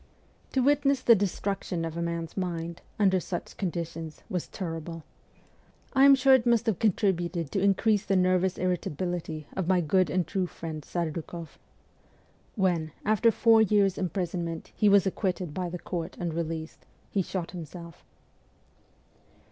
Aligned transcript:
To 0.53 0.61
witness 0.61 1.01
the 1.01 1.13
destruction 1.13 1.85
of 1.85 1.95
a 1.95 2.01
man's 2.01 2.35
mind, 2.35 2.81
under 2.97 3.19
such 3.19 3.55
conditions, 3.55 4.23
was 4.31 4.47
terrible. 4.47 5.03
I 5.93 6.05
am 6.05 6.15
sure 6.15 6.33
it 6.33 6.47
must 6.47 6.65
have 6.65 6.79
contributed 6.79 7.51
to 7.51 7.61
increase 7.61 8.03
the 8.03 8.15
nervous 8.15 8.57
irritability 8.57 9.45
of 9.55 9.67
my 9.67 9.79
good 9.79 10.09
and 10.09 10.25
true 10.25 10.47
friend 10.47 10.83
Serdukoff. 10.83 11.59
When, 12.55 12.93
after 13.05 13.29
four 13.29 13.61
years' 13.61 13.99
imprisonment, 13.99 14.71
he 14.75 14.87
w 14.87 14.95
as 14.95 15.05
acquitted 15.05 15.53
by 15.53 15.69
the 15.69 15.77
court 15.77 16.17
and 16.19 16.33
released, 16.33 16.87
he 17.11 17.21
shot 17.21 17.51
himself. 17.51 18.03